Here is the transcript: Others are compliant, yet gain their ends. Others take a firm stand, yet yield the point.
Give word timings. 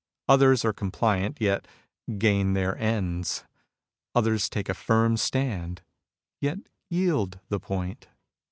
Others 0.27 0.65
are 0.65 0.73
compliant, 0.73 1.39
yet 1.39 1.67
gain 2.17 2.53
their 2.53 2.75
ends. 2.79 3.43
Others 4.15 4.49
take 4.49 4.67
a 4.67 4.73
firm 4.73 5.15
stand, 5.15 5.83
yet 6.39 6.57
yield 6.89 7.39
the 7.49 7.59
point. 7.59 8.07